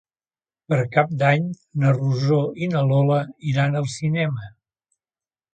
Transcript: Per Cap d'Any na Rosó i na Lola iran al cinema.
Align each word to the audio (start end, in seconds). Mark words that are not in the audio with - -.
Per 0.71 0.79
Cap 0.95 1.11
d'Any 1.19 1.45
na 1.83 1.93
Rosó 1.99 2.39
i 2.63 2.71
na 2.73 2.83
Lola 2.93 3.21
iran 3.53 3.81
al 3.83 3.89
cinema. 4.01 4.53